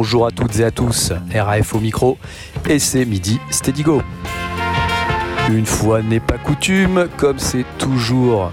[0.00, 2.18] Bonjour à toutes et à tous, RAF au micro,
[2.68, 4.00] et c'est midi Steady Go.
[5.50, 8.52] Une fois n'est pas coutume, comme c'est toujours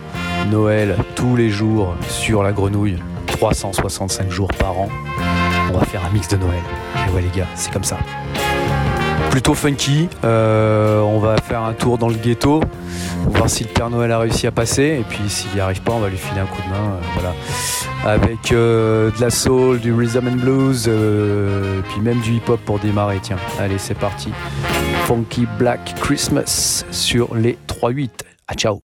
[0.50, 4.89] Noël tous les jours sur la grenouille, 365 jours par an,
[5.70, 6.63] on va faire un mix de Noël.
[7.08, 8.00] Et ouais les gars, c'est comme ça
[9.36, 10.07] plutôt funky.
[10.23, 12.62] Euh, on va faire un tour dans le ghetto,
[13.26, 14.98] voir si le Père Noël a réussi à passer.
[15.02, 16.93] Et puis s'il n'y arrive pas, on va lui filer un coup de main.
[16.93, 17.34] Euh, voilà.
[18.05, 22.79] Avec euh, de la soul, du rhythm and blues, et puis même du hip-hop pour
[22.79, 23.20] démarrer.
[23.21, 24.31] Tiens, allez, c'est parti.
[25.03, 28.12] Funky Black Christmas sur les 3-8.
[28.48, 28.79] À ciao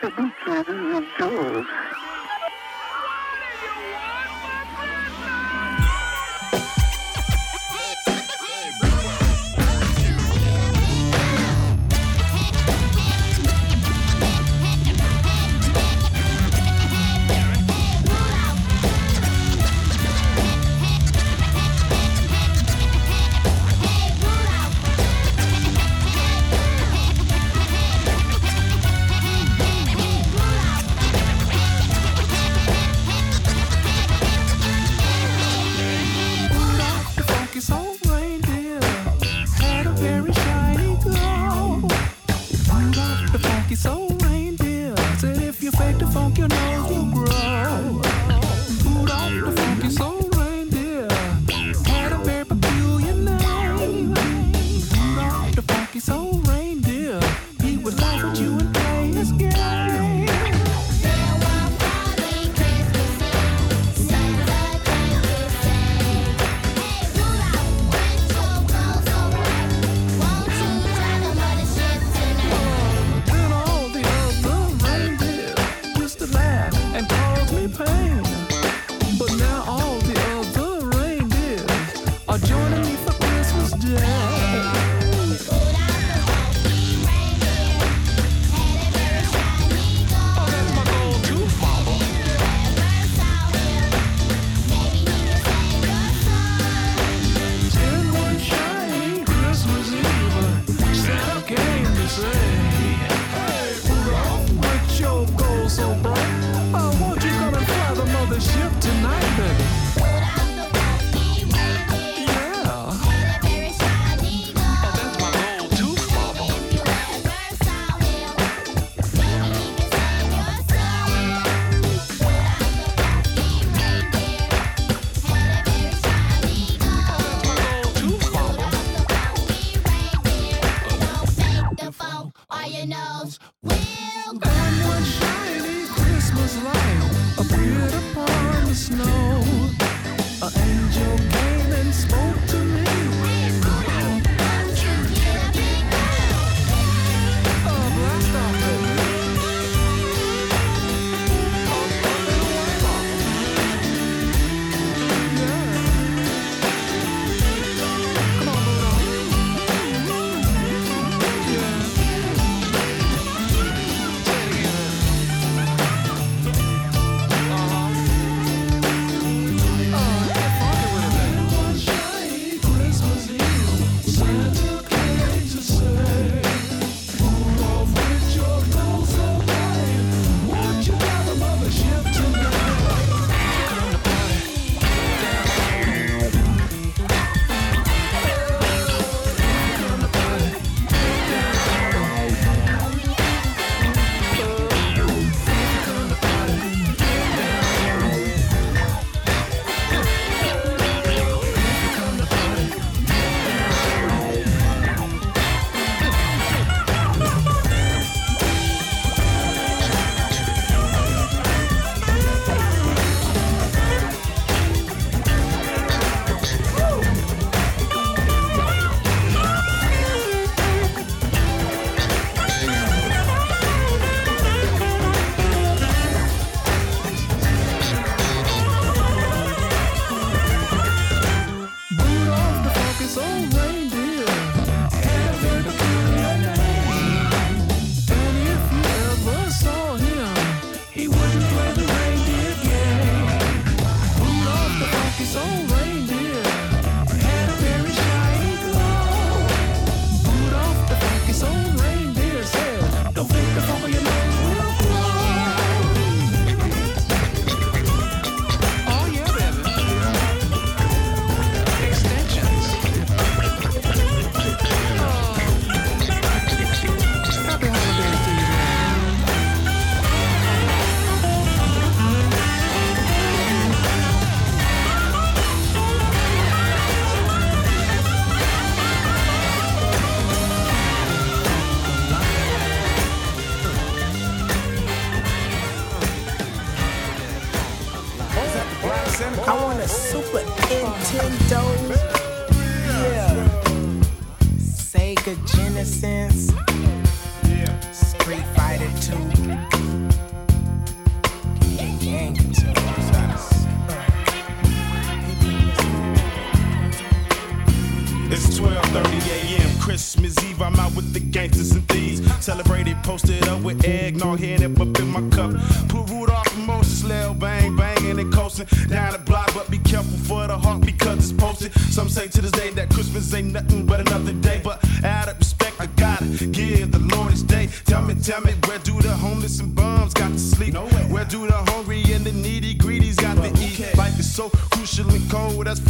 [0.00, 2.01] the butcher and the doors.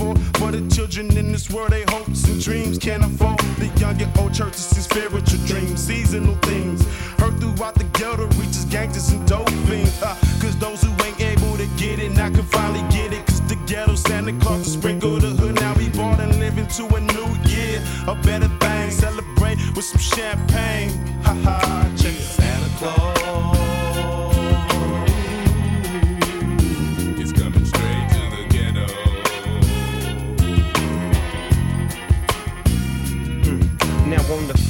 [0.03, 0.15] for.
[0.39, 3.39] For the children in this world, they hopes and dreams can't afford.
[3.63, 6.81] The young and old churches see spiritual dreams, seasonal things.
[7.21, 10.03] Heard throughout the ghetto reaches gangsters and dope fiends.
[10.03, 13.25] Uh, Cause those who ain't able to get it, now can finally get it.
[13.27, 15.55] Cause the ghetto Santa Claus sprinkle the hood.
[15.57, 18.91] Now we born and living to a new year, a better thing.
[18.91, 20.91] Celebrate with some champagne.
[21.27, 23.32] Ha ha, check Santa Claus.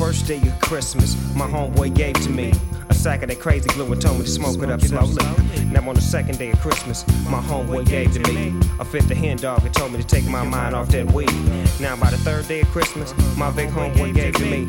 [0.02, 2.52] first day of Christmas, my homeboy gave to me
[2.88, 5.12] a sack of that crazy glue and told me to smoke, it up slowly.
[5.12, 5.64] slowly.
[5.66, 9.16] Now on the second day of Christmas, my homeboy gave to me a fifth of
[9.16, 11.30] hen dog and told me to take my mind off that weed.
[11.78, 14.68] Now by the third day of Christmas, my big homeboy gave to me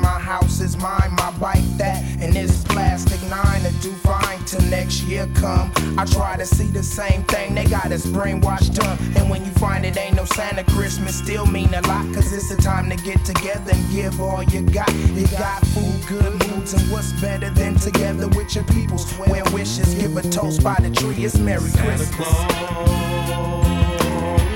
[0.01, 1.11] my house is mine.
[1.11, 5.71] My bike that and this plastic nine to do fine till next year come.
[5.97, 8.99] I try to see the same thing, they got us brainwashed up.
[9.15, 12.49] And when you find it ain't no Santa Christmas, still mean a lot, cause it's
[12.53, 14.91] the time to get together and give all you got.
[15.13, 19.11] You got food, good moods, and what's better than together with your peoples?
[19.13, 22.27] Where wishes give a toast by the tree, it's Merry Christmas.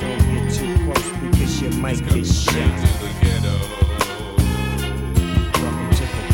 [0.02, 3.85] Don't get too close because you might get shot.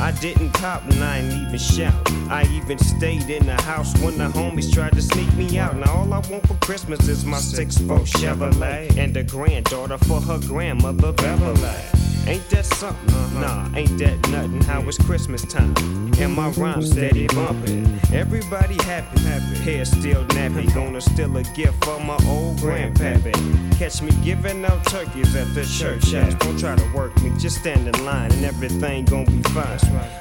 [0.00, 1.94] I didn't cop and I even shout.
[2.28, 5.76] I even stayed in the house when the homies tried to sneak me out.
[5.76, 10.38] Now all I want for Christmas is my 6'4 Chevrolet and a granddaughter for her
[10.38, 12.01] grandmother Beverly.
[12.26, 13.40] Ain't that something?
[13.40, 14.62] Nah, ain't that nothing.
[14.62, 15.74] How it's Christmas time
[16.22, 17.98] and my rhyme steady bumping.
[18.12, 19.58] Everybody happy, happy.
[19.58, 20.72] Hair still nappy.
[20.74, 23.32] Gonna steal a gift for my old grandpappy.
[23.78, 26.34] Catch me giving out turkeys at the church house.
[26.34, 29.78] Don't try to work me, just stand in line and everything gon' be fine.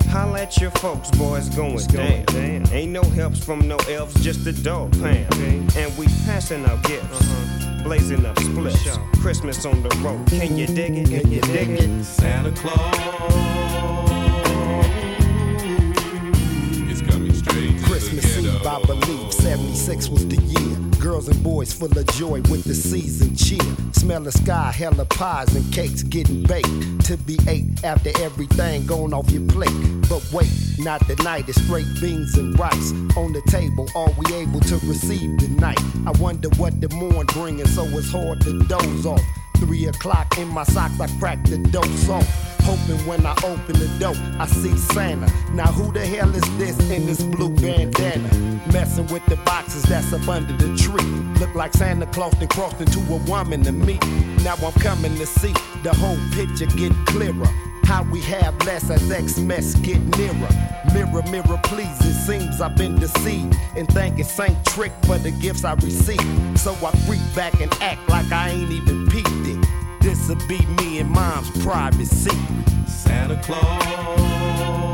[0.09, 2.25] Holla at your folks, boys going down.
[2.71, 5.33] Ain't no helps from no elves, just the dog pound.
[5.75, 7.83] And we passing out gifts, uh-huh.
[7.83, 8.97] blazing up splits.
[9.21, 11.07] Christmas on the road, can you dig it?
[11.09, 11.90] Can you dig it?
[11.99, 12.95] Santa Claus
[16.89, 18.65] is coming straight to Christmas the Eve.
[18.65, 20.77] I believe 76 was the year.
[21.01, 23.59] Girls and boys full of joy with the season cheer.
[23.91, 29.13] Smell the sky, hella pies and cakes getting baked to be ate after everything gone
[29.13, 29.69] off your plate.
[30.09, 33.87] But wait, not tonight, it's straight beans and rice on the table.
[33.95, 35.79] Are we able to receive tonight?
[36.07, 39.21] I wonder what the morn bringing, so it's hard to doze off.
[39.61, 42.27] Three o'clock in my socks, I crack the dose off.
[42.63, 45.31] Hoping when I open the door, I see Santa.
[45.53, 48.27] Now who the hell is this in this blue bandana?
[48.73, 51.05] Messing with the boxes that's up under the tree.
[51.39, 53.99] Look like Santa Claus and crossed into a woman to me.
[54.43, 55.53] Now I'm coming to see
[55.83, 57.45] the whole picture get clearer.
[57.83, 60.49] How we have less as X-Mess get nearer.
[60.91, 63.55] Mirror, mirror, please, seems I've been deceived.
[63.75, 66.59] And thanking Saint Trick for the gifts I received.
[66.59, 69.65] So I freak back and act like I ain't even peeped it.
[70.01, 72.87] This'll be me and mom's private secret.
[72.87, 74.90] Santa Claus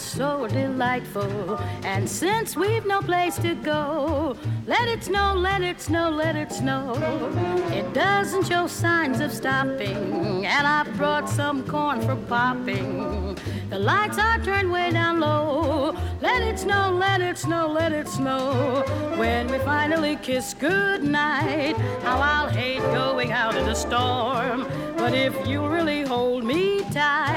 [0.00, 1.58] so delightful.
[1.84, 6.52] And since we've no place to go, let it snow, let it snow, let it
[6.52, 6.94] snow.
[7.70, 13.38] It doesn't show signs of stopping, and I brought some corn for popping.
[13.68, 15.94] The lights are turned way down low.
[16.20, 18.82] Let it snow, let it snow, let it snow.
[19.16, 24.66] When we finally kiss goodnight, how I'll hate going out in the storm.
[24.96, 27.29] But if you really hold me tight,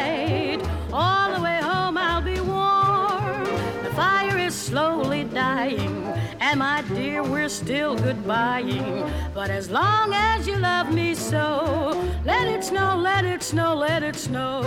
[4.54, 6.06] slowly dying,
[6.40, 9.12] and my dear, we're still goodbying.
[9.34, 14.04] But as long as you love me so, let it snow, let it snow, let
[14.04, 14.62] it snow.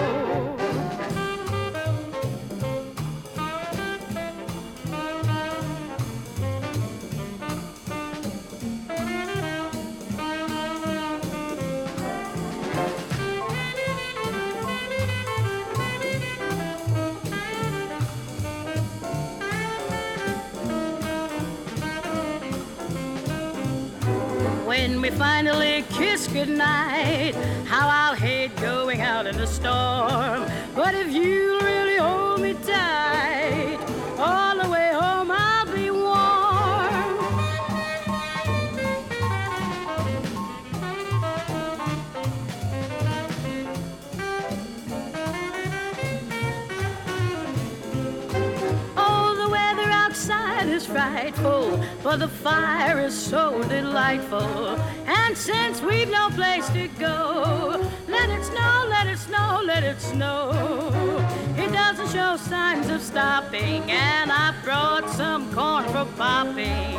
[26.36, 27.34] Kiss goodnight,
[27.66, 30.46] how I'll hate going out in the storm.
[30.74, 33.78] But if you really hold me tight,
[34.18, 36.06] all the way home I'll be warm.
[48.96, 54.76] Oh, the weather outside is frightful, but the fire is so delightful.
[55.08, 60.00] And since we've no place to go, let it snow, let it snow, let it
[60.00, 60.52] snow.
[61.56, 66.94] It doesn't show signs of stopping, and I've brought some corn for popping.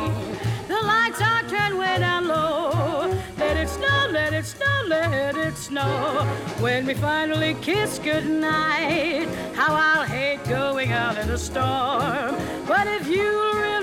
[0.68, 3.08] The lights are turned way down low.
[3.38, 6.26] Let it snow, let it snow, let it snow.
[6.60, 12.36] When we finally kiss goodnight, how I'll hate going out in a storm.
[12.66, 13.47] But if you'll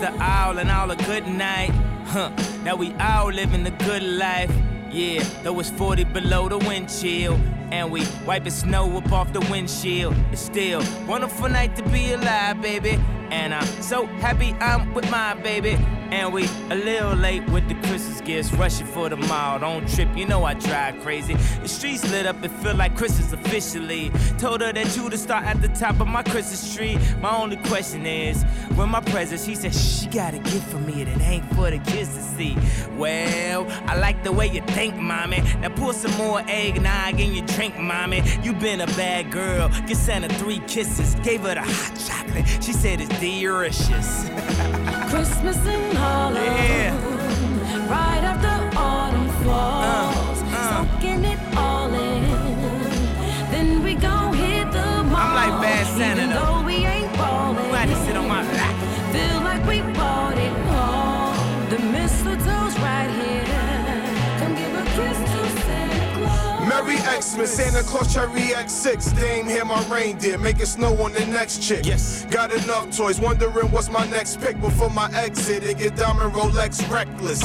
[0.00, 1.68] To all and all a good night.
[2.06, 2.30] Huh,
[2.64, 4.50] now we all living the good life.
[4.90, 7.34] Yeah, though it's 40 below the wind chill.
[7.70, 10.14] And we wiping snow up off the windshield.
[10.32, 12.98] It's still wonderful night to be alive, baby.
[13.30, 15.78] And I'm so happy I'm with my baby.
[16.10, 19.60] And we a little late with the Christmas gifts, rushing for the mall.
[19.60, 21.34] Don't trip, you know I drive crazy.
[21.34, 24.10] The streets lit up, it feel like Christmas officially.
[24.38, 26.98] Told her that you to start at the top of my Christmas tree.
[27.20, 28.42] My only question is,
[28.74, 31.78] when my present, she said she got a gift for me that ain't for the
[31.78, 32.58] kids to see.
[32.96, 35.40] Well, I like the way you think, mommy.
[35.60, 38.24] Now pour some more eggnog in your drink, mommy.
[38.42, 39.68] You been a bad girl.
[39.86, 41.14] Get Santa three kisses.
[41.22, 42.44] Gave her the hot chocolate.
[42.60, 44.28] She said it's delicious.
[45.10, 46.42] Christmas in Harlem.
[46.42, 46.92] Yeah.
[47.88, 50.86] Right after autumn falls, uh.
[50.86, 52.22] soaking it all in.
[53.52, 55.14] Then we gon' hit the mall.
[55.14, 56.69] I'm like Bad Santa, though.
[67.20, 69.18] Xmas, Santa Claus Cherry X6.
[69.18, 71.84] Dame here my reindeer, make it snow on the next chick.
[71.84, 72.24] Yes.
[72.30, 76.88] Got enough toys, wondering what's my next pick before my exit and get diamond Rolex
[76.90, 77.40] reckless.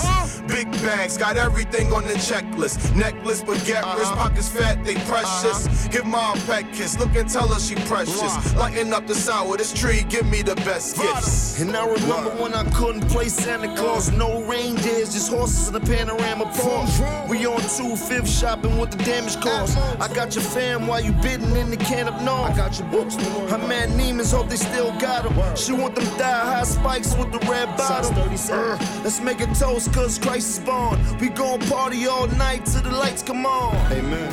[0.48, 2.96] Big bags, got everything on the checklist.
[2.96, 5.88] Necklace, baguette, wrist pockets fat, they precious.
[5.88, 8.56] Give mom a pet kiss, look and tell her she precious.
[8.56, 11.60] Lighten up the sour, this tree, give me the best gifts.
[11.60, 15.80] And I remember when I couldn't play Santa Claus, no reindeers, just horses in a
[15.80, 17.28] panorama Porsche.
[17.28, 20.02] We on two fifth shopping with the damage cost.
[20.02, 22.52] I got your fam while you bidding in the can of north.
[22.52, 23.16] I got your books.
[23.16, 25.56] Her man Neiman's hope they still got them.
[25.56, 28.16] She want them thigh high spikes with the red bottom.
[28.16, 31.00] Uh, let's make a toast cause Christ is born.
[31.20, 33.76] We gon' party all night till the lights come on.
[33.92, 34.32] Amen.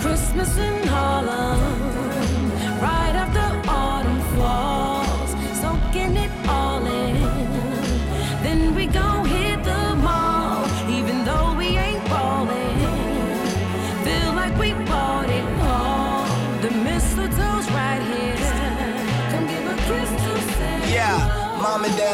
[0.00, 1.60] Christmas in Harlem,
[2.80, 3.16] right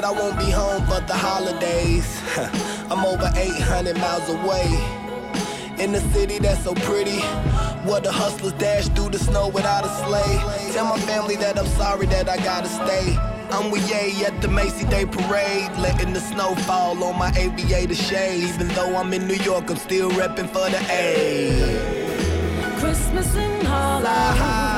[0.04, 2.06] I won't be home for the holidays.
[2.90, 4.68] I'm over 800 miles away.
[5.78, 7.20] In the city that's so pretty,
[7.88, 10.72] where the hustlers dash through the snow without a sleigh.
[10.72, 13.16] Tell my family that I'm sorry that I gotta stay.
[13.50, 17.94] I'm with Ye at the Macy Day Parade, letting the snow fall on my aviator
[17.94, 18.44] shade.
[18.44, 22.78] Even though I'm in New York, I'm still repping for the A.
[22.78, 24.69] Christmas in Harlem,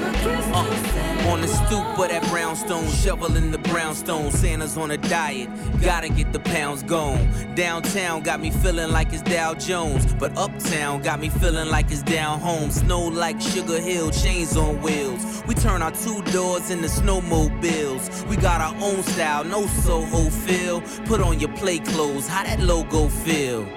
[0.00, 1.28] Uh.
[1.28, 4.30] On the stoop of that brownstone, shoveling the brownstone.
[4.30, 5.50] Santa's on a diet,
[5.82, 7.28] gotta get the pounds gone.
[7.54, 12.02] Downtown got me feeling like it's Dow Jones, but uptown got me feeling like it's
[12.02, 12.70] down home.
[12.70, 15.42] Snow like Sugar Hill, chains on wheels.
[15.46, 18.26] We turn our two doors into snowmobiles.
[18.28, 20.80] We got our own style, no Soho feel.
[21.04, 23.68] Put on your play clothes, how that logo feel?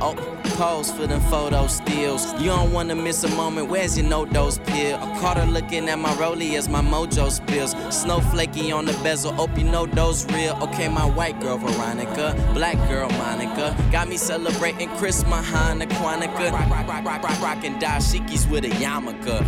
[0.00, 0.14] Oh,
[0.56, 2.32] pose for them photo stills.
[2.40, 3.68] You don't wanna miss a moment.
[3.68, 4.96] Where's your no dose pill?
[4.96, 7.74] I caught her looking at my rollie as my mojo spills.
[7.74, 9.32] Snowflakey on the bezel.
[9.32, 10.58] Hope you know those real.
[10.62, 16.88] Okay, my white girl Veronica, black girl Monica, got me celebrating Christmas, Hanukkah, rock, rock,
[16.88, 19.42] rock, rock, rock, rockin' dashikis with a yarmulke.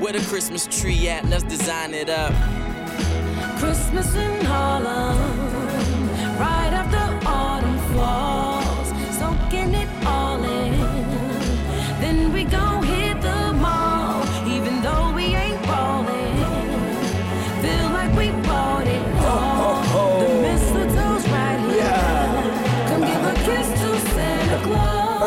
[0.00, 1.24] Where the Christmas tree at?
[1.26, 2.32] Let's design it up.
[3.58, 5.61] Christmas in Harlem,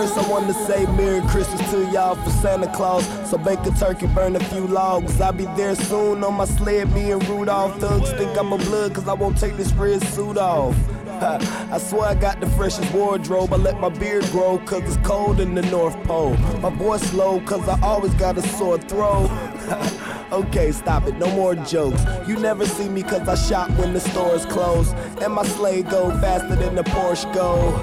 [0.06, 3.04] First, I want to say Merry Christmas to y'all for Santa Claus.
[3.28, 5.20] So bake a turkey, burn a few logs.
[5.20, 6.94] I'll be there soon on my sled.
[6.94, 10.38] Me and Rudolph thugs think I'm a blood, cause I won't take this red suit
[10.38, 10.76] off.
[11.08, 13.52] I swear I got the freshest wardrobe.
[13.52, 16.38] I let my beard grow, cause it's cold in the North Pole.
[16.60, 19.32] My voice slow, cause I always got a sore throat.
[20.36, 22.02] okay, stop it, no more jokes.
[22.28, 24.92] You never see me cause I shop when the stores close.
[25.22, 27.74] And my sleigh go faster than the Porsche go.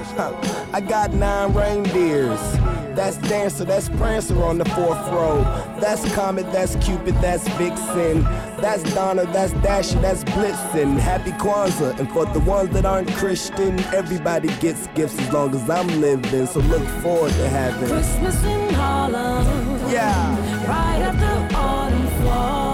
[0.73, 2.39] I got nine reindeers.
[2.95, 5.41] That's Dancer, that's Prancer on the fourth row.
[5.79, 8.21] That's Comet, that's Cupid, that's Vixen.
[8.61, 10.99] That's Donner, that's Dasher, that's Blitzen.
[10.99, 11.99] Happy Kwanzaa.
[11.99, 16.45] And for the ones that aren't Christian, everybody gets gifts as long as I'm living.
[16.45, 17.89] So look forward to having.
[17.89, 19.63] Christmas in Harlem.
[19.91, 20.67] Yeah.
[20.67, 22.02] Right after autumn
[22.43, 22.72] falls,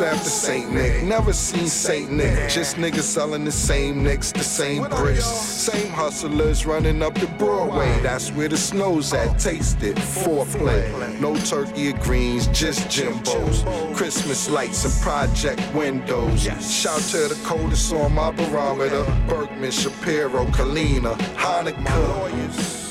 [0.00, 1.04] After Saint Nick.
[1.04, 2.48] Never seen Saint Nick.
[2.48, 5.24] Just niggas selling the same nicks, the same bricks.
[5.24, 8.00] Same hustlers running up the Broadway.
[8.00, 9.38] That's where the snow's at.
[9.38, 9.96] Taste it.
[9.96, 11.20] Foreplay.
[11.20, 13.94] No turkey or greens, just Jimbos.
[13.94, 16.42] Christmas lights and project windows.
[16.42, 19.04] Shout to the coldest on my barometer.
[19.28, 22.81] Bergman, Shapiro, Kalina, Hanukkah.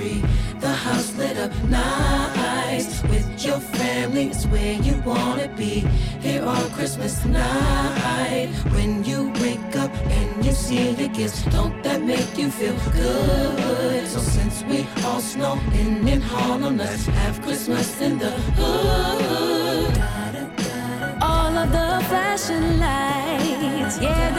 [0.00, 0.22] Tree.
[0.60, 3.02] The house lit up nice.
[3.04, 5.74] With your family, it's where you wanna be.
[6.20, 8.48] Here on Christmas night.
[8.74, 14.06] When you wake up and you see the gifts, don't that make you feel good?
[14.06, 19.94] So since we all snowing in Harlem, let's have Christmas in the hood.
[21.22, 24.30] All of the flashing lights, yeah,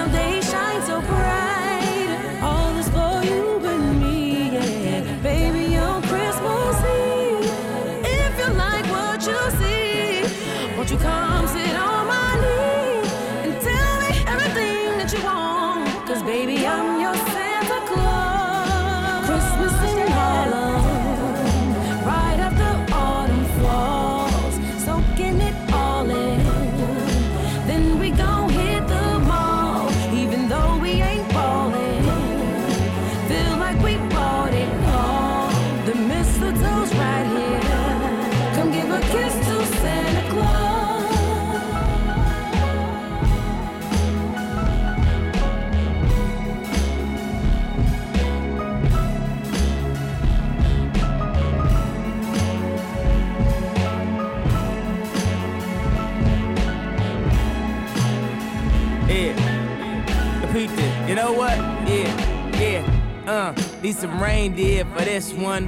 [63.92, 65.68] need some reindeer for this one.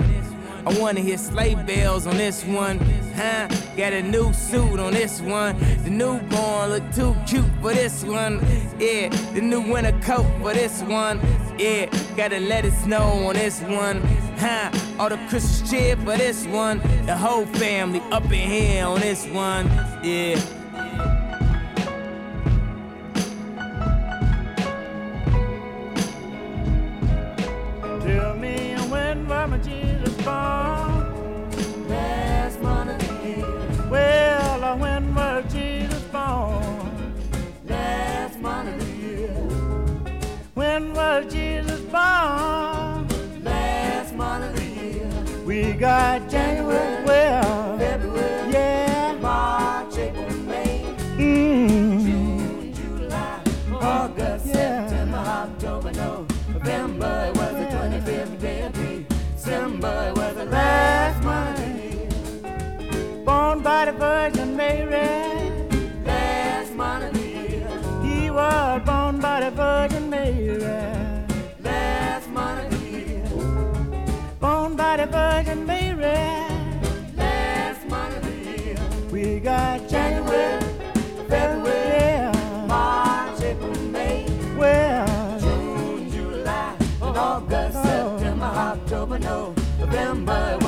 [0.65, 2.79] I wanna hear sleigh bells on this one.
[3.15, 3.49] Huh?
[3.75, 5.57] Got a new suit on this one.
[5.83, 8.39] The newborn look too cute for this one.
[8.79, 11.19] Yeah, the new winter coat for this one.
[11.59, 13.99] Yeah, gotta let it snow on this one.
[14.37, 14.71] Huh?
[14.99, 16.79] All the Christmas cheer for this one.
[17.05, 19.67] The whole family up in here on this one.
[20.01, 20.62] Yeah.
[79.43, 80.57] Got January,
[81.27, 82.31] February,
[82.65, 84.25] March, April, May.
[84.57, 88.17] Well, June, July, August, oh.
[88.17, 90.62] September, October, November.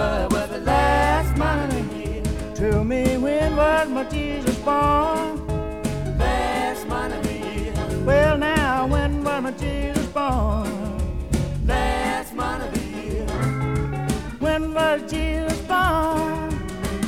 [0.00, 2.22] Was the last the year.
[2.54, 5.46] Tell me when was my Jesus born?
[6.16, 7.74] Last the year.
[8.06, 10.70] Well, now when was my Jesus born?
[11.66, 13.26] Last the year.
[14.38, 16.48] When was Jesus born?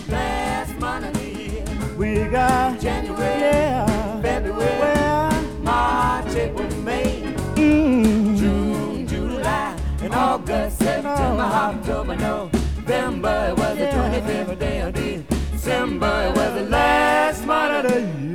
[0.08, 1.64] Last the year.
[1.96, 4.20] We got January, yeah.
[4.20, 7.22] February, well, March, April, May,
[7.54, 8.36] mm.
[8.36, 13.46] June, July, and August, September, October, November.
[13.50, 16.26] It was the 25th day of December.
[16.26, 18.32] It was the last month of the year.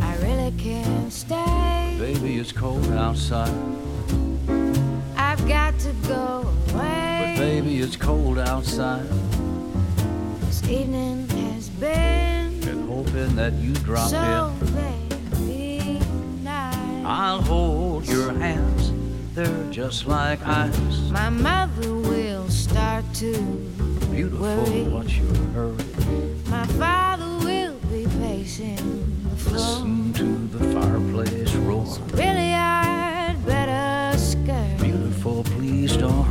[0.00, 1.96] I really can't stay.
[1.98, 3.81] Baby, it's cold outside.
[5.48, 7.34] Got to go away.
[7.36, 9.06] But baby, it's cold outside.
[10.40, 14.66] This evening has been Been hoping that you drop so in.
[14.68, 15.98] very
[16.42, 17.04] nice.
[17.04, 18.92] I'll hold your hands.
[19.34, 20.98] They're just like ice.
[21.10, 23.32] My mother will start to
[24.10, 24.82] Beautiful, worry.
[24.84, 25.84] what's your hurry?
[26.48, 28.76] My father will be pacing
[29.30, 29.56] the floor.
[29.58, 31.86] Listen to the fireplace roar.
[32.12, 32.51] Really,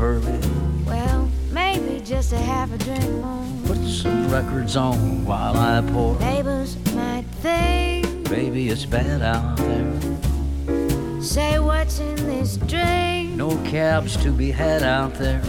[0.01, 0.39] hurry.
[0.87, 3.45] Well, maybe just a half a drink more.
[3.67, 6.19] Put some records on while I pour.
[6.19, 11.21] Neighbors might think, Baby, it's bad out there.
[11.21, 13.35] say what's in this drink.
[13.35, 15.41] No cabs to be had out there.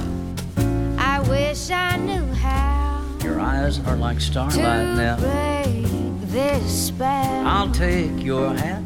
[0.98, 5.16] I wish I knew how Your eyes are like starlight to now.
[5.16, 5.86] break
[6.30, 7.46] this spell.
[7.46, 8.82] I'll take your hat.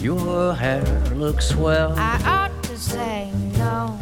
[0.00, 0.84] Your hair
[1.16, 1.94] looks swell.
[1.96, 3.97] I ought to say no,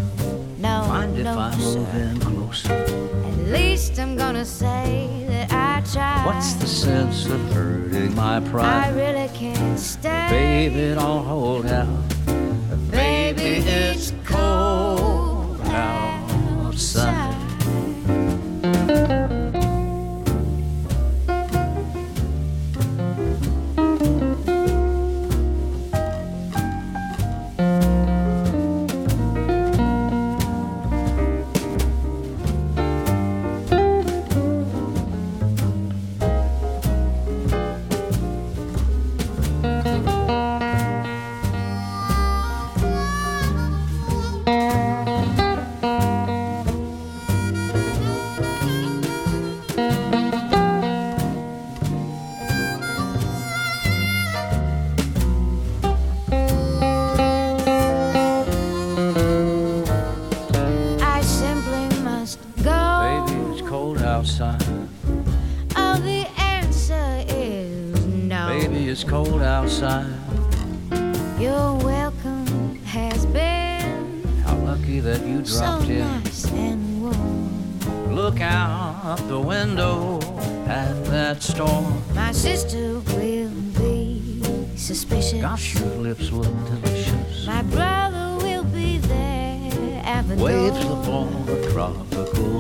[1.19, 1.99] if no, I move sir.
[1.99, 2.73] in closer?
[2.73, 6.27] At least I'm gonna say that I tried.
[6.27, 8.87] What's the sense of hurting my pride?
[8.87, 10.27] I really can't stay.
[10.31, 11.89] Baby, don't hold out.
[12.91, 14.76] Baby, it's cold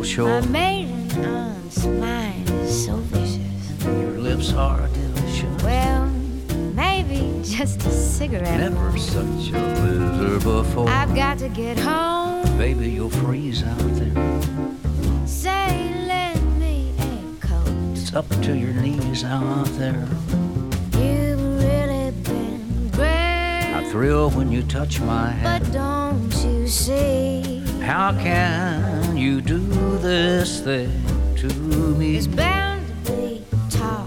[0.07, 0.51] tropical My shore.
[0.51, 3.85] maiden aunt's mind is so vicious.
[3.85, 5.63] Your lips are delicious.
[5.63, 6.07] Well,
[6.75, 8.61] maybe just a cigarette.
[8.61, 10.89] Never such a loser before.
[10.89, 12.45] I've got to get home.
[12.59, 15.27] Baby, you'll freeze out there.
[15.27, 17.69] Say, lend me a coat.
[17.93, 20.07] It's up to your knees out there.
[20.99, 23.75] You've really been great.
[23.75, 25.65] I thrill when you touch my hand.
[25.65, 27.63] But don't you see?
[27.81, 29.59] How can you do
[29.99, 30.93] this thing
[31.37, 31.49] to
[31.99, 32.13] me?
[32.13, 34.07] There's bound to be talk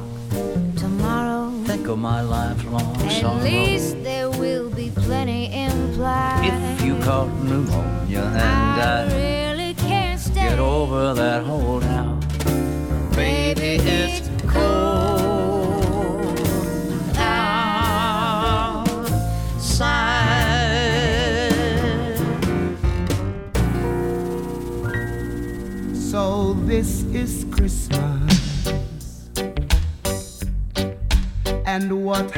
[0.77, 1.51] tomorrow.
[1.65, 3.41] Think of my lifelong At sorrow.
[3.41, 6.45] least there will be plenty implied.
[6.45, 9.18] If you caught pneumonia and I I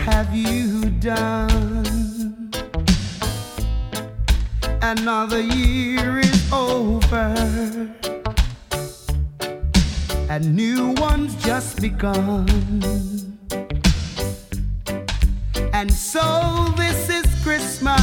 [0.01, 2.51] have you done?
[4.81, 7.89] Another year is over.
[10.27, 12.47] And new one's just begun.
[15.71, 18.00] And so this is Christmas.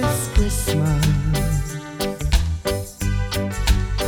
[0.00, 1.74] This Christmas.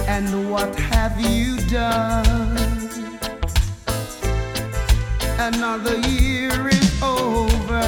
[0.09, 3.19] And what have you done?
[5.39, 7.85] Another year is over.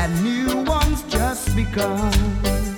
[0.00, 2.69] And new one's just begun.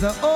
[0.00, 0.35] The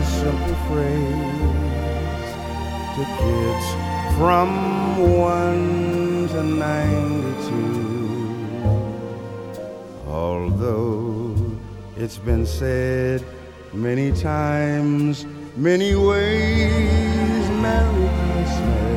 [0.00, 2.30] this simple phrase
[2.96, 3.66] to kids
[4.16, 4.48] from
[4.96, 6.88] 1 to 92.
[10.08, 11.36] Although
[11.98, 13.22] it's been said
[13.74, 15.26] many times,
[15.56, 18.89] many ways, Merry Christmas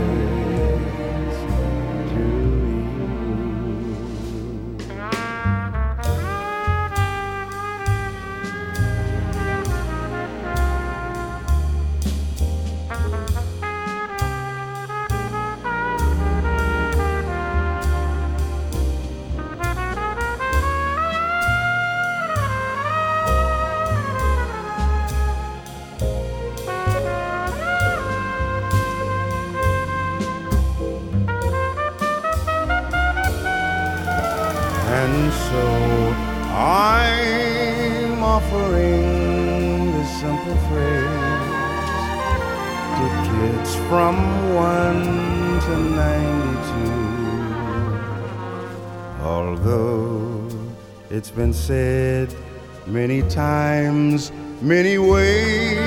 [51.35, 52.33] been said
[52.85, 54.31] many times,
[54.61, 55.79] many ways,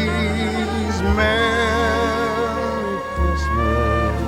[1.15, 4.21] Merry Christmas.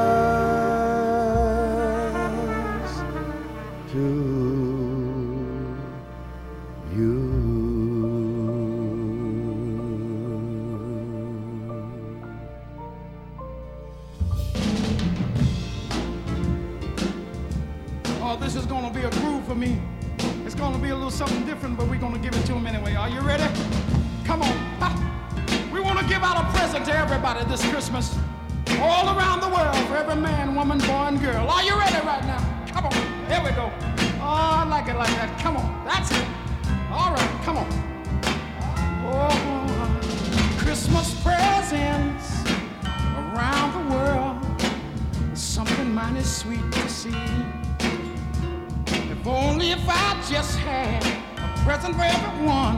[49.78, 51.04] if I just had
[51.38, 52.78] a present for everyone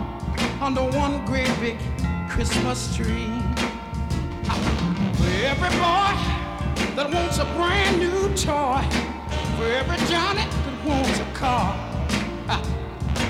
[0.61, 1.77] under one great big
[2.29, 3.31] Christmas tree.
[5.17, 6.11] For every boy
[6.95, 8.83] that wants a brand new toy.
[9.55, 11.71] For every Johnny that wants a car.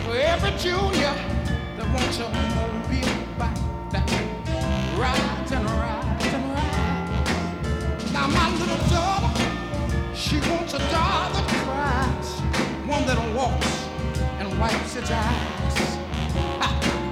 [0.06, 1.14] For every Junior
[1.78, 3.62] that wants a mobile bike
[3.92, 4.06] that
[4.98, 8.14] rides and rides and rides.
[8.14, 9.32] Now my little daughter,
[10.16, 11.59] she wants a doll that cries,
[12.90, 13.86] one that walks
[14.40, 15.78] and wipes its eyes.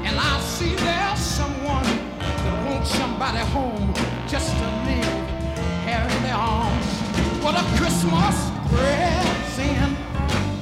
[0.08, 1.86] And I see there's someone
[2.18, 3.94] that wants somebody home
[4.28, 5.18] just to live
[5.86, 6.88] here in their arms.
[7.46, 8.36] What a Christmas
[8.74, 9.94] present.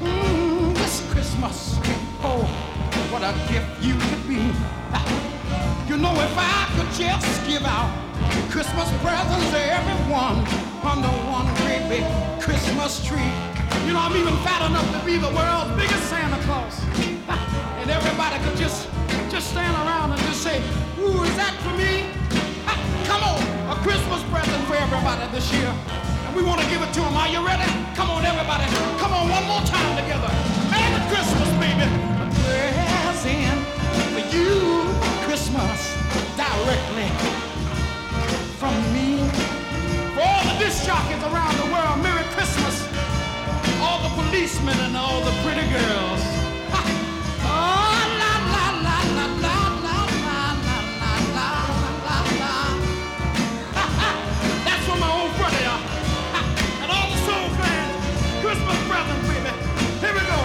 [0.04, 1.80] Mm, this Christmas.
[2.22, 2.44] Oh,
[3.10, 4.44] what a gift you could be.
[5.88, 7.90] You know, if I could just give out
[8.52, 10.44] Christmas presents to everyone
[10.84, 12.06] under one great big
[12.42, 13.65] Christmas tree.
[13.86, 16.82] You know, I'm even fat enough to be the world's biggest Santa Claus.
[17.86, 18.90] And everybody could just
[19.30, 20.58] just stand around and just say,
[20.98, 22.10] Ooh, is that for me?
[23.06, 23.38] Come on,
[23.70, 25.70] a Christmas present for everybody this year.
[26.26, 27.14] And we want to give it to them.
[27.14, 27.70] Are you ready?
[27.94, 28.66] Come on, everybody.
[28.98, 30.34] Come on, one more time together.
[30.74, 31.86] Merry Christmas, baby.
[32.42, 33.62] Present
[34.18, 34.82] for you,
[35.30, 35.94] Christmas,
[36.34, 37.10] directly
[38.58, 39.22] from me.
[40.18, 42.02] For all the disc jockeys around the world,
[44.16, 46.22] policemen and all the pretty girls.
[47.44, 51.50] Oh, la, la, la, la, la, la, la, la, la, la,
[52.08, 52.56] la, la.
[53.76, 54.10] Ha, ha!
[54.66, 55.36] That's my old.
[56.82, 57.96] And all the soul fans.
[58.42, 59.52] Christmas present, baby.
[60.00, 60.40] Here we go.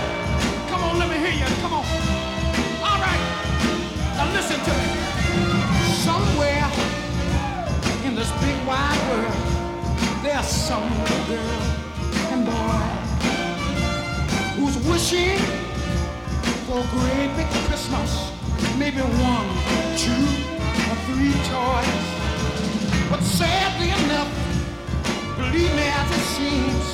[0.71, 1.51] Come on, let me hear you.
[1.63, 1.87] Come on.
[2.83, 3.23] All right.
[4.17, 4.89] Now listen to me.
[6.09, 6.67] Somewhere
[8.05, 10.89] in this big wide world, there's some
[11.29, 11.80] girl
[16.89, 18.33] great big Christmas.
[18.79, 19.49] Maybe one,
[19.97, 20.25] two,
[20.89, 22.05] or three toys.
[23.11, 24.31] But sadly enough,
[25.37, 26.87] believe me as it seems,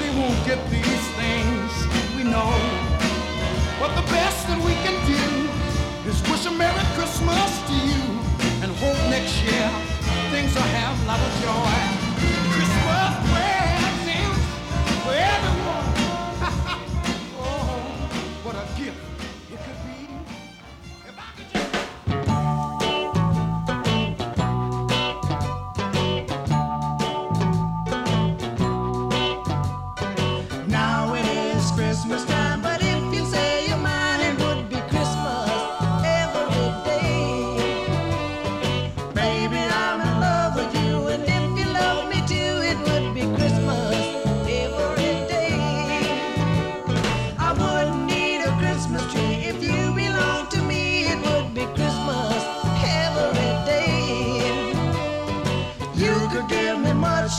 [0.00, 1.70] they won't get these things
[2.16, 2.52] we know.
[3.80, 5.24] But the best that we can do
[6.10, 8.02] is wish a Merry Christmas to you
[8.62, 9.68] and hope next year
[10.30, 12.01] things will have a lot of joy.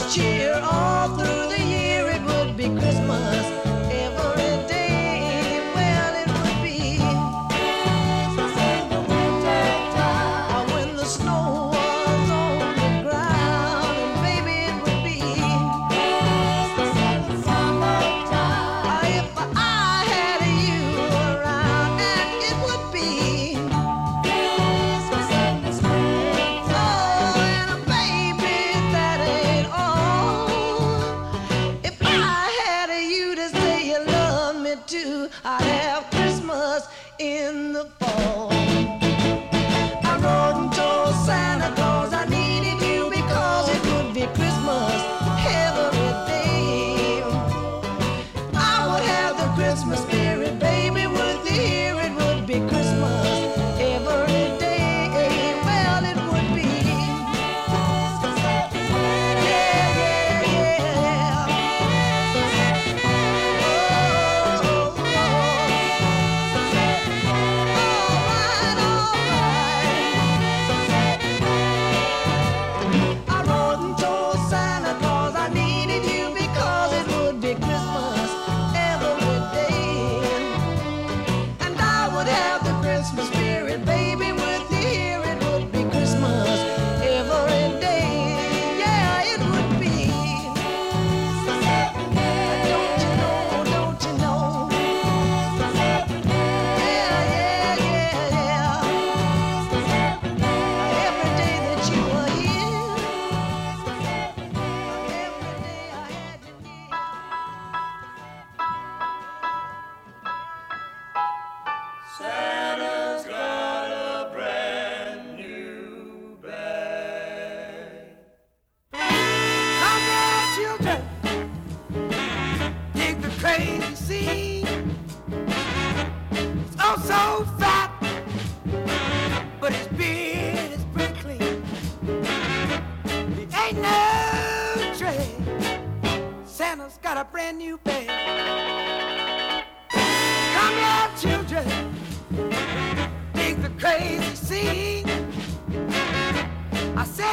[0.08, 0.93] Cheer all oh,
[34.74, 38.63] me I'd have Christmas in the fall.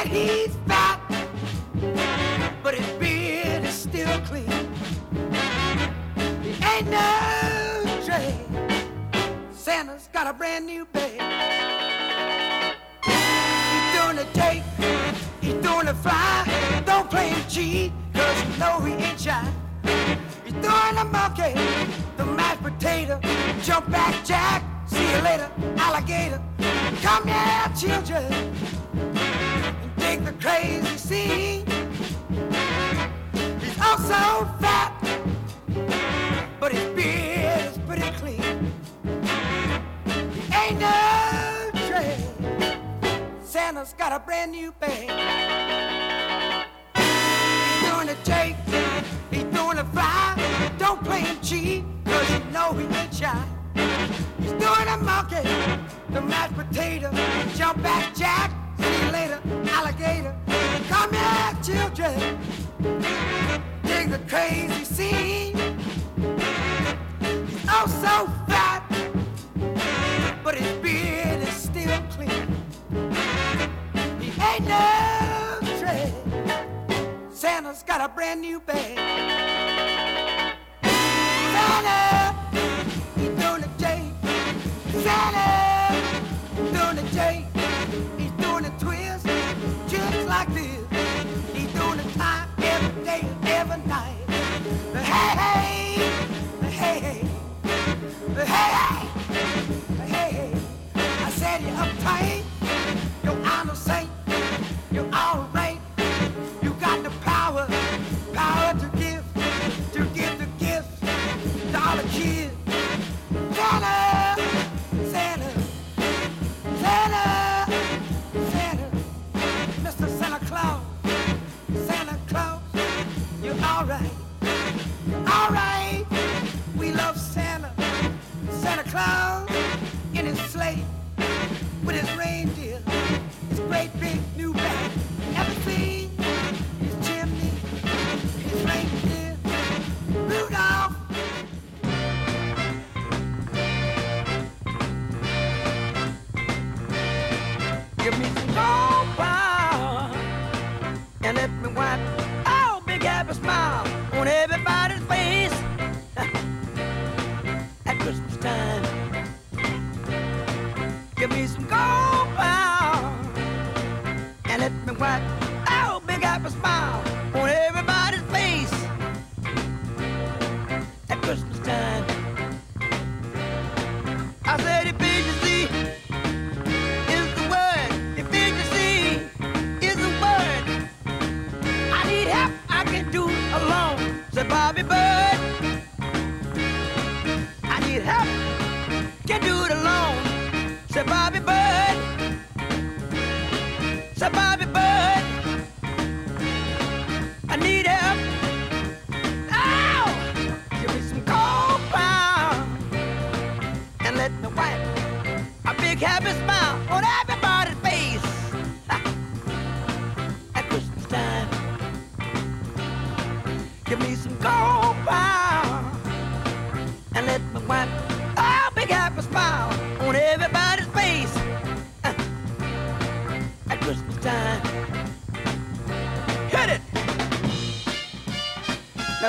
[0.02, 1.00] Said he's fat
[2.60, 4.50] but his beard is still clean.
[6.42, 8.46] He ain't no trade.
[9.52, 11.12] Santa's got a brand new bag.
[13.04, 14.64] He's doing the take,
[15.40, 16.82] he's doing the fly.
[16.84, 19.46] Don't play him cheat, cause you know he ain't shy.
[20.44, 21.54] He's doing the monkey,
[22.16, 23.20] the mashed potato,
[23.62, 24.64] jump back jack.
[24.86, 26.42] See you later, alligator.
[27.02, 28.52] Come here, children,
[30.42, 31.64] crazy scene.
[33.60, 34.92] He's also fat,
[36.58, 38.72] but his beard is pretty clean.
[40.24, 42.26] He ain't no trade.
[43.44, 45.10] Santa's got a brand new bag.
[46.96, 48.56] He's doing a take,
[49.30, 50.72] he's doing the fly.
[50.76, 53.44] Don't play him cheat, cause you know he ain't shy.
[54.40, 55.48] He's doing a monkey,
[56.10, 57.12] the mashed potato,
[57.54, 58.61] jump back jack.
[58.82, 60.34] See you later, alligator.
[60.88, 62.38] Come here, children
[64.02, 65.56] dig the crazy scene.
[67.20, 68.16] He's oh so
[68.50, 68.82] fat,
[70.42, 72.48] but his beard is still clean.
[74.20, 76.14] He ain't no trade.
[77.32, 78.98] Santa's got a brand new bag.
[81.54, 82.34] Santa,
[83.16, 84.10] he's the J.
[85.02, 85.51] Santa,
[101.82, 102.41] uptight,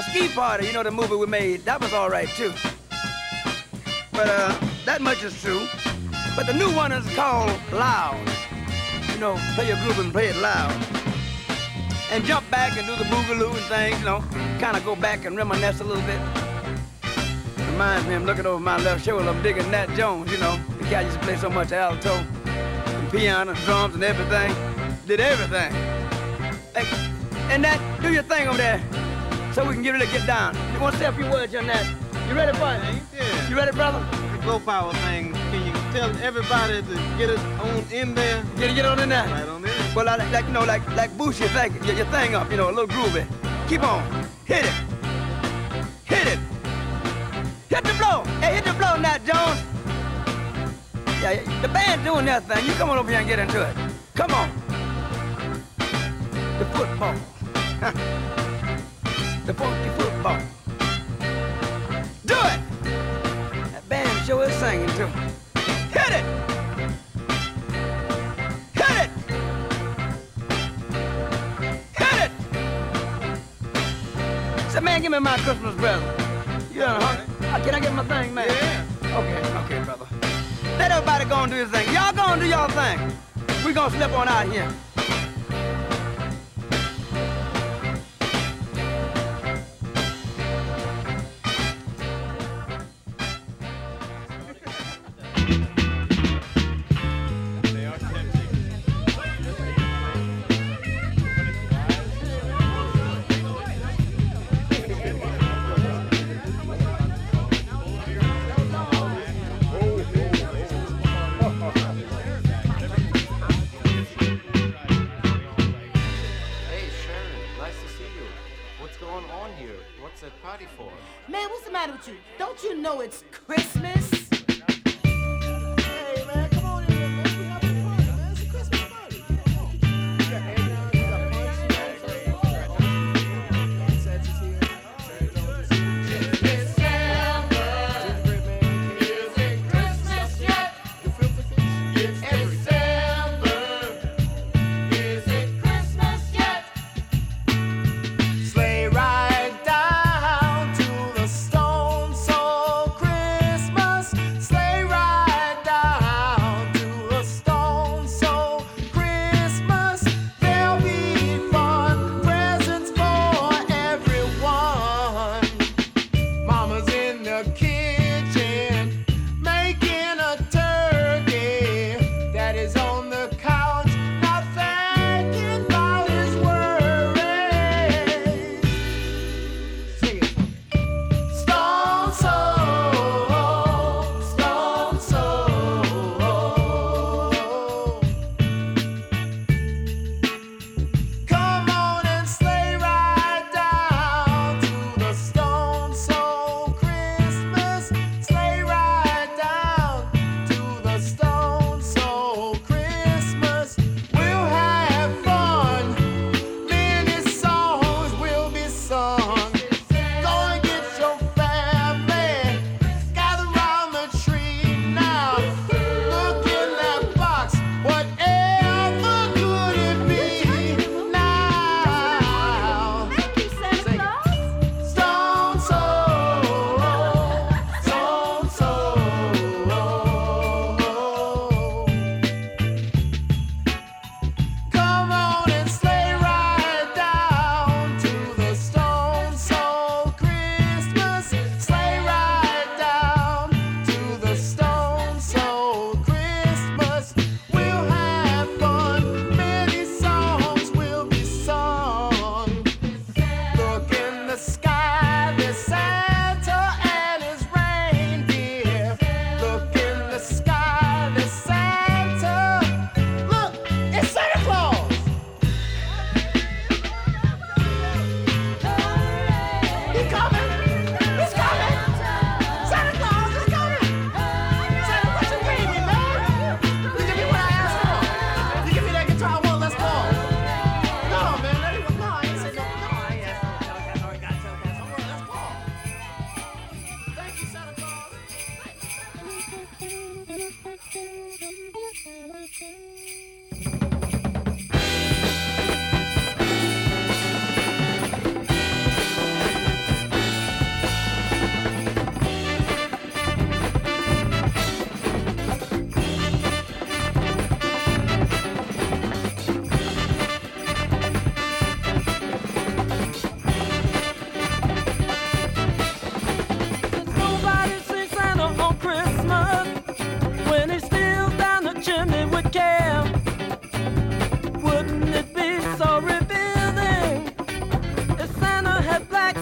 [0.09, 2.53] Ski Party, you know the movie we made, that was all right too.
[4.11, 5.65] But uh, that much is true.
[6.35, 8.19] But the new one is called Loud.
[9.11, 10.71] You know, play your groove and play it loud.
[12.11, 14.23] And jump back and do the boogaloo and things, you know,
[14.59, 16.19] kind of go back and reminisce a little bit.
[17.71, 20.59] Reminds me, I'm looking over my left shoulder, I'm digging Nat Jones, you know.
[20.77, 24.53] The guy used to play so much alto, and piano, drums, and everything.
[25.07, 25.71] Did everything.
[26.75, 26.85] Hey,
[27.49, 28.79] and that, do your thing over there,
[29.53, 30.55] so we can get ready to get down.
[30.73, 31.85] You want to say a few words on that?
[32.27, 32.79] You ready, boy?
[33.15, 33.49] Yeah.
[33.49, 33.99] You ready, brother?
[34.35, 35.31] The Go Power thing.
[35.31, 38.43] Can you tell everybody to get it on in there?
[38.57, 39.27] Get it, get on in there.
[39.27, 39.73] Right on there.
[39.95, 42.57] Well, like, like you know, like like boost your thing, your, your thing up, you
[42.57, 43.27] know, a little groovy.
[43.69, 44.73] Keep on, hit it,
[46.05, 46.39] hit it,
[47.69, 48.23] hit the blow.
[48.41, 49.61] Hey, hit the blow, Nat Jones.
[51.21, 52.65] Yeah, yeah, the band's doing their thing.
[52.65, 53.75] You come on over here and get into it.
[54.15, 54.49] Come on.
[56.57, 58.39] The football.
[59.45, 60.39] the funky football.
[62.25, 62.59] Do it.
[63.71, 65.07] That band sure is singing too.
[65.91, 66.25] Hit it.
[68.73, 69.09] Hit it.
[71.97, 72.31] Hit it.
[74.71, 76.05] Say, man, give me my Christmas present.
[76.73, 77.25] You done hungry?
[77.47, 78.47] Uh, Can I get my thing, man?
[78.47, 79.17] Yeah.
[79.17, 80.05] Okay, okay, brother.
[80.77, 81.93] Let everybody go and do his thing.
[81.93, 83.11] Y'all go and do y'all thing.
[83.65, 84.71] We gonna slip on out here.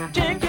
[0.10, 0.41] Chick